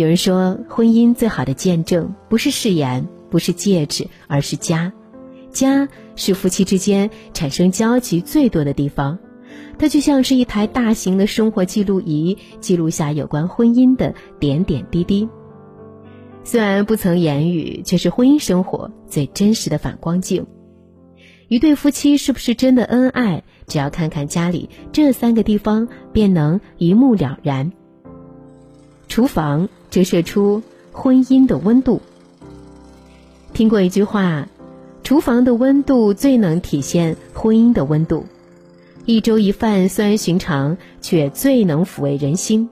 [0.00, 4.90] 有人说，婚姻最好的见证不是誓言，不是戒指，而是家。
[5.50, 9.18] 家是夫妻之间产生交集最多的地方，
[9.78, 15.28] 它就像是一台大型的生活记录仪，记录下有关婚姻的点点滴滴。
[16.44, 20.46] 虽然不曾言语，却是婚姻生活最真实的反光镜。
[21.48, 27.70] 一对夫妻是不是真的恩爱，只要看看家里这三个地方，便能一目了然。
[29.08, 30.62] 厨房折射出
[30.92, 32.00] 婚姻的温度。
[33.52, 34.46] 听过一句话。
[35.02, 38.26] 厨房的温度最能体现婚姻的温度。
[39.06, 42.68] 一粥一饭虽然寻常，却最能抚慰人心。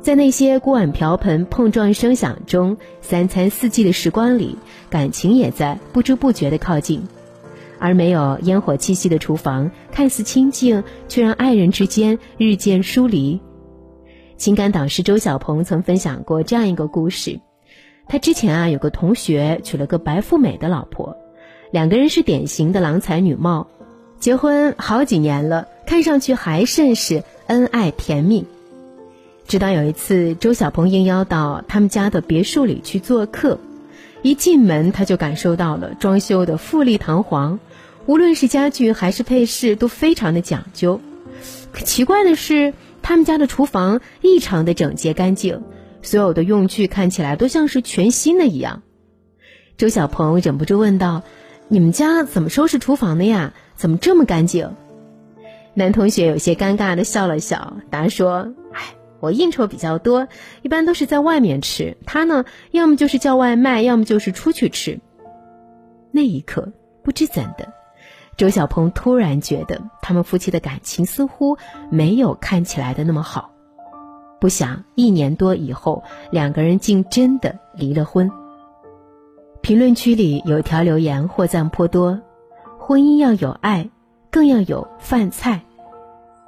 [0.00, 4.56] 在那些锅碗瓢盆碰撞声响中，三餐四季的时光里，
[4.88, 7.02] 感情也在不知不觉的靠近。
[7.80, 13.40] 而没有烟火气息的厨房，看似清静，却让爱人之间日渐疏离。
[14.38, 17.40] 情感导师周小鹏曾分享过这样一个故事：
[18.06, 21.16] 他之前啊有个同学娶了个白富美的老婆。
[21.72, 23.66] 两个人是典型的郎才女貌，
[24.20, 28.46] 结婚好几年了，看上去还甚是恩爱甜蜜。
[29.48, 33.58] 直到有一次，周小鹏应邀到他们家的别墅里去做客，
[34.22, 37.58] 一进门他就感受到了装修的富丽堂皇，
[38.06, 41.00] 无论是家具还是配饰都非常的讲究。
[41.72, 42.72] 可奇怪的是，
[43.08, 45.62] 他们家的厨房异常的整洁干净，
[46.02, 48.82] 所有的用具看起来都像是全新的一样。
[49.78, 51.22] 周小鹏忍不住问道。
[51.68, 53.54] 你们家怎么收拾厨房的呀？
[53.76, 54.76] 怎么这么干净？
[55.72, 58.82] 男同学有些尴尬的笑了笑，答说：“哎，
[59.20, 60.28] 我应酬比较多，
[60.60, 61.96] 一般都是在外面吃。
[62.04, 65.00] 他呢，要么就是叫外卖，要么就是出去吃。”
[66.12, 66.70] 那一刻，
[67.02, 67.72] 不知怎的，
[68.38, 71.58] 周小鹏突然觉得他们夫妻的感情似乎
[71.90, 73.50] 没有看起来的那么好。
[74.40, 78.30] 不想一年多以后，两个人竟真的离了婚。
[79.60, 82.20] 评论区里有条留言获赞颇多
[82.78, 83.90] ：“婚姻要有爱，
[84.30, 85.60] 更要有饭菜。”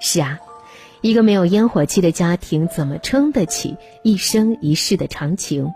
[0.00, 0.40] 是啊，
[1.02, 5.70] 一个没有烟火气的家庭，怎么撑得起一生一世的长情？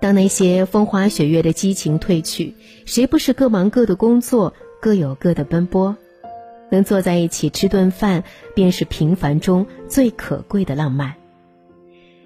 [0.00, 4.52] 当那些风花雪月的激情褪去，谁不是各忙各的工作，
[4.86, 5.96] 各有各的奔波？
[6.70, 8.22] 能坐在一起吃顿饭，
[8.54, 11.14] 便是平凡中最可贵的浪漫。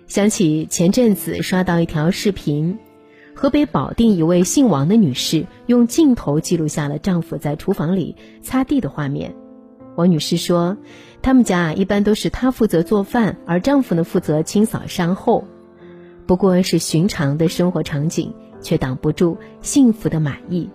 [0.06, 2.78] 想起前阵子刷到一条视频。
[3.34, 9.34] 河北保定一位姓王的女士用镜头记录下了丈夫在厨房里擦地的画面。
[9.96, 10.76] 王女士说
[11.22, 15.46] ：“他们家啊一般都是她负责做饭，而丈夫呢负责清扫善后。
[16.26, 20.68] 不过是寻常的生活场景，却挡不住幸福的满意。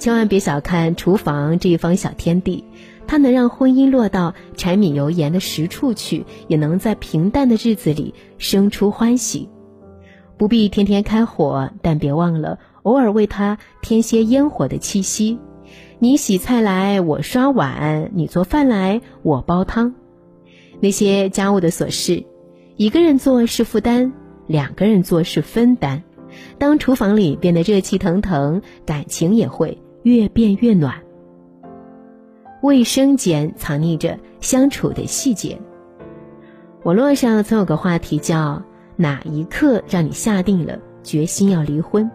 [0.00, 2.64] 千万别小看厨房这一方小天地，
[3.06, 9.50] 它能让婚姻落到柴米油盐的实处去，也能在平淡的日子里生出欢喜。”
[10.38, 15.38] 不必天天开火，但别忘了偶尔为它添些烟火的气息。
[15.98, 19.94] 你洗菜来，我刷碗；你做饭来，我煲汤。
[20.80, 22.24] 那些家务的琐事，
[22.76, 24.12] 一个人做是负担，
[24.46, 26.02] 两个人做是分担。
[26.56, 30.94] 当厨房里变得热气腾腾，感情也会越变越暖。
[32.62, 35.58] 卫生间藏匿着相处的细节。
[36.82, 38.62] 网络上曾有个话题叫。
[39.00, 42.10] 哪一刻让你下定了决心要离婚？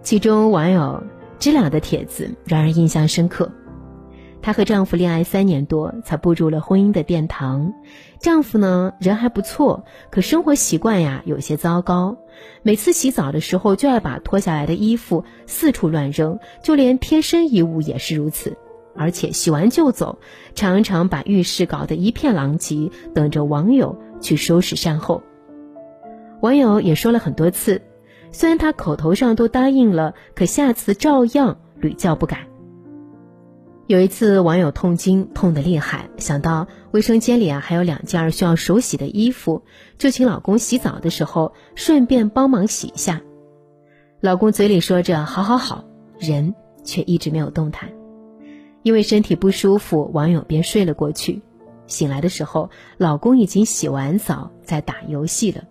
[0.00, 1.02] 其中网友
[1.38, 3.46] 知了的帖子让人印象深刻。
[4.46, 7.74] 她和丈夫恋爱三年多，才步入了婚姻的殿堂。
[8.20, 12.16] 丈夫呢人还不错，可生活习惯呀有些糟糕。
[12.62, 18.56] 每次洗澡的时候就爱把脱下来的衣服四处乱扔，就连贴身衣物也是如此。
[18.94, 20.20] 而且洗完就走，
[20.54, 25.24] 常常把浴室搞得一片狼藉，等着网友去收拾善后。
[26.40, 27.82] 网友也说了很多次，
[28.30, 32.46] 虽然他口头上都答应了，可下次照样屡教不改。
[33.88, 39.62] 有一次，网友痛经痛得厉害，想到卫生间里啊还有两件需要手洗的衣服，
[39.96, 43.22] 就请老公洗澡的时候顺便帮忙洗一下。
[44.20, 45.84] 老公嘴里说着“好好好”，
[46.18, 46.52] 人
[46.82, 47.88] 却一直没有动弹。
[48.82, 51.42] 因为身体不舒服，网友便睡了过去。
[51.86, 55.62] 醒来的时候，老公已经洗完澡，在打游戏了。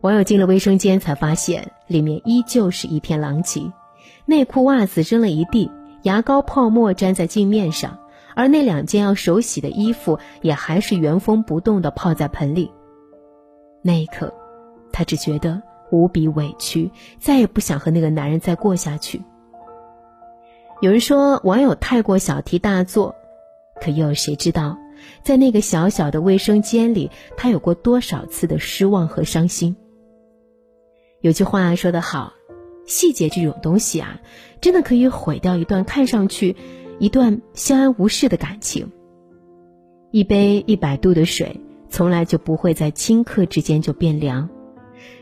[0.00, 3.72] 网友进了卫生间，才发现里面依旧是一片狼藉，
[4.26, 5.72] 内裤袜子扔了一地，
[6.04, 7.98] 牙膏泡沫粘在镜面上，
[8.34, 12.70] 而那两件要手洗的衣服也还是原封不动地泡在盆里。
[13.82, 14.32] 那一刻，
[14.92, 19.22] 她只觉得无比委屈，再也不想和那个男人再过下去。
[20.80, 23.14] 有人说网友太过小题大做，
[23.80, 24.76] 可又有谁知道，
[25.22, 29.74] 在那个小小的卫生间里，他有过多少次的失望和伤心。
[31.20, 32.34] 有句话说得好，
[32.86, 34.20] 细节这种东西啊，
[34.60, 36.56] 真的可以毁掉一段看上去
[36.98, 38.90] 一段相安无事的感情。
[40.10, 44.48] 一杯一百度的水，从来就不会在顷刻之间就变凉。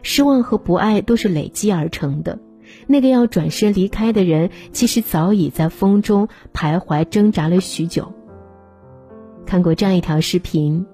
[0.03, 2.39] 失望和不爱都是累积而成的。
[2.87, 8.13] 那个要转身离开的人，其实早已在风中徘徊挣扎了许久。
[9.47, 10.87] 看过这样一条视频：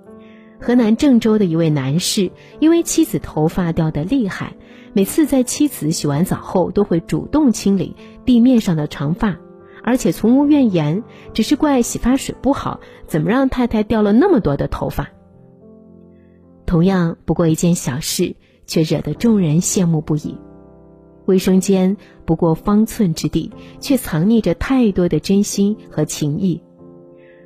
[0.61, 2.31] 河南郑州的一位男士，
[2.61, 4.55] 因为妻子头发掉的厉害，
[4.93, 7.95] 每次在妻子洗完澡后，都会主动清理
[8.25, 9.39] 地面上的长发，
[9.83, 15.09] 而且从无怨言，只是怪洗发水不好，怎么让太太掉了那么多的头发？
[16.67, 18.37] 同样不过一件小事，
[18.67, 20.37] 却惹得众人羡慕不已。
[21.27, 26.63] 卫生间不过方寸之地，却藏匿着太多的真心和情谊。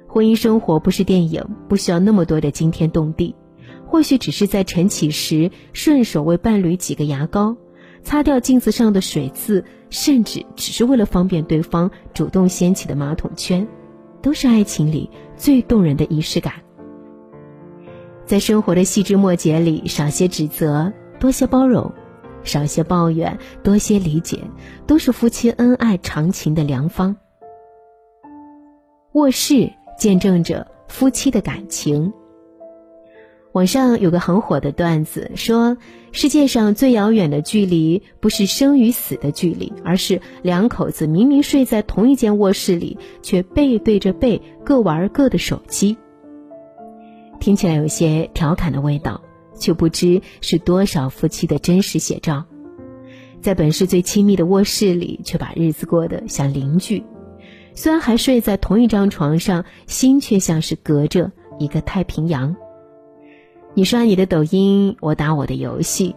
[0.06, 3.34] 婚姻生活不是电影，不需要那么多的惊天动地，
[3.92, 7.58] 或许只是在晨起时顺手为伴侣挤个牙膏，
[8.02, 13.68] 擦掉镜子上的水渍，甚至只是为了方便对方主动掀起的马桶圈，
[14.22, 16.54] 都是爱情里最动人的仪式感。
[18.24, 20.90] 在生活的细枝末节里，少些指责，
[21.20, 21.92] 多些包容。
[22.44, 24.38] 少些抱怨，多些理解，
[24.86, 27.14] 都是夫妻恩爱长情的良方。
[29.12, 32.10] 卧室见证着夫妻的感情。
[33.52, 35.76] 网上有个很火的段子，说
[36.10, 45.96] 世界上最遥远的距离，不是生与死的距离，而是两口子明明睡在同一间卧室里，却背对着背，各玩各的手机。
[47.40, 49.20] 听起来有些调侃的味道。
[49.54, 52.46] 却不知是多少夫妻的真实写照，
[53.40, 57.04] 在本是最亲密的卧室里，却把日子过得像邻居。
[57.72, 62.56] 虽然还睡在同一张床上，心却像是隔着一个太平洋。
[63.74, 66.14] 你刷你的抖音，我打我的游戏，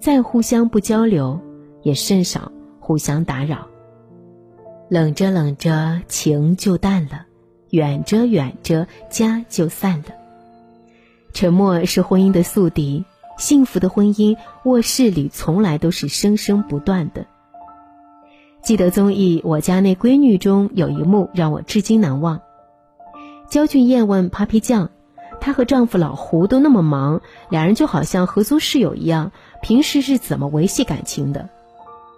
[0.00, 1.38] 再互相不交流，
[1.82, 3.66] 也甚少互相打扰。
[4.88, 7.26] 冷着冷着，情就淡了；
[7.68, 10.14] 远着远着，家就散了。
[11.34, 13.04] 沉默是婚姻的宿敌，
[13.36, 17.26] 幸福的婚姻卧室里从来都是声声不断的。
[18.62, 22.40] 记得综艺《我家那闺女》中有一幕让我至今难忘。
[23.50, 24.88] 焦俊艳问 Papi 酱
[25.44, 27.20] ：“她和丈夫老胡都那么忙，
[27.50, 29.30] 两人就好像合租室友一样，
[29.60, 31.50] 平时是怎么维系感情的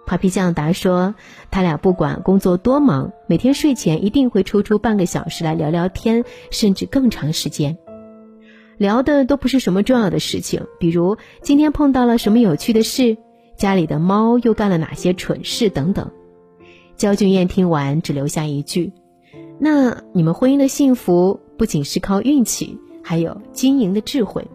[0.07, 1.13] ？”Papi 酱答说
[1.51, 7.77] ：“他俩不管工作多忙，每天睡前一定会抽出半个小时来聊聊天，甚至更长时间。”
[8.79, 13.17] 聊的都不是什么重要的事情，比如今天碰到了什么有趣的事，
[13.57, 16.11] 家里的猫又干了哪些蠢事等等。
[16.95, 18.93] 焦俊艳听完只留下一句
[19.59, 24.45] ：“那你们婚姻的幸福不仅是靠运气，还有经营的智慧。”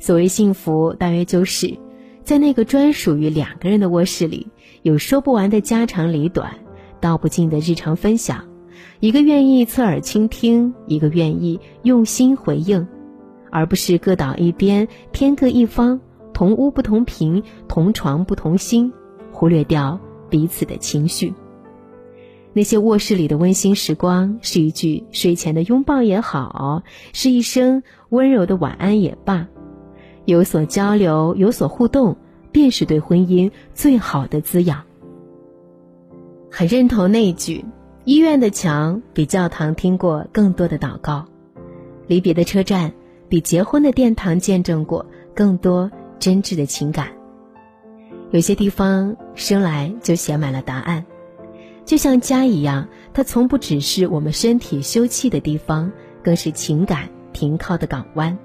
[0.00, 1.78] 所谓幸福，大约就是
[2.24, 4.48] 在那个专属于两个人的卧室里，
[4.82, 6.54] 有说不完的家长里短，
[7.00, 8.48] 道不尽的日常分享。
[8.98, 12.88] 一个愿意侧耳倾听，一个愿意用心回应，
[13.50, 16.00] 而不是各倒一边，天各一方，
[16.32, 18.92] 同屋不同频，同床不同心，
[19.30, 21.32] 忽略掉彼此的情绪。
[22.52, 26.82] 那些卧室里的温馨时光，是一句睡前的拥抱也好，
[27.12, 29.48] 是一声温柔的晚安也罢，
[30.24, 32.16] 有所交流，有所互动，
[32.52, 34.82] 便是对婚姻最好的滋养。
[36.50, 37.64] 很认同那句。
[38.06, 41.26] 医院的墙比教堂听过更多的祷告，
[42.06, 42.92] 离别的车站
[43.28, 47.08] 比结婚的殿堂见证过更多真挚的情感。
[48.30, 51.04] 有些地方生来就写满了答案，
[51.90, 55.90] 就像家一样，它从不只是我们身体休憩的地方，
[56.22, 58.38] 更是情感停靠的港湾。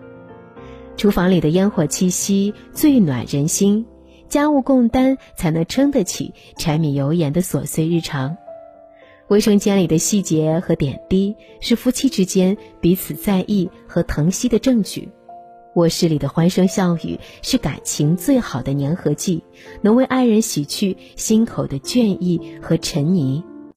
[0.97, 3.85] 厨房里的烟火气息最暖人心，
[4.29, 8.35] 家务共担才能撑得起柴米油盐的琐碎日常。
[9.27, 15.09] 卫生间里的细节和点滴，是夫妻之间彼此在意和疼惜的证据；
[15.75, 19.41] 卧室里的欢声笑语，是感情最好的粘合剂，
[19.81, 23.41] 能为爱人洗去心口的倦意和沉泥。